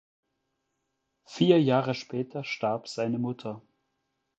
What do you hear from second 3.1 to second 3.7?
Mutter.